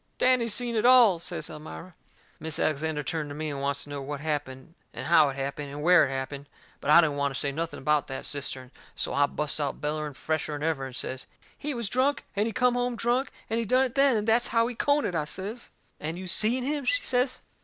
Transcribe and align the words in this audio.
"Danny 0.17 0.47
seen 0.47 0.75
it 0.75 0.83
all," 0.83 1.19
says 1.19 1.47
Elmira. 1.47 1.93
Mis' 2.39 2.57
Alexander 2.57 3.03
turned 3.03 3.29
to 3.29 3.35
me, 3.35 3.51
and 3.51 3.61
wants 3.61 3.83
to 3.83 3.89
know 3.91 4.01
what 4.01 4.19
happened 4.19 4.73
and 4.95 5.05
how 5.05 5.29
it 5.29 5.35
happened 5.35 5.69
and 5.69 5.83
where 5.83 6.07
it 6.07 6.09
happened. 6.09 6.49
But 6.79 6.89
I 6.89 7.01
don't 7.01 7.15
want 7.17 7.35
to 7.35 7.39
say 7.39 7.51
nothing 7.51 7.77
about 7.77 8.07
that 8.07 8.25
cistern. 8.25 8.71
So 8.95 9.13
I 9.13 9.27
busts 9.27 9.59
out 9.59 9.79
bellering 9.79 10.15
fresher'n 10.15 10.63
ever, 10.63 10.87
and 10.87 10.95
I 10.95 10.97
says: 10.97 11.27
"He 11.55 11.75
was 11.75 11.87
drunk, 11.87 12.25
and 12.35 12.47
he 12.47 12.51
come 12.51 12.73
home 12.73 12.95
drunk, 12.95 13.29
and 13.47 13.59
he 13.59 13.65
done 13.65 13.83
it 13.85 13.93
then, 13.93 14.17
and 14.17 14.27
that's 14.27 14.47
how 14.47 14.65
he 14.65 14.73
done 14.73 15.05
it," 15.05 15.13
I 15.13 15.25
says. 15.25 15.69
"And 15.99 16.17
you 16.17 16.25
seen 16.25 16.63
him?" 16.63 16.83
she 16.83 17.03
says. 17.03 17.41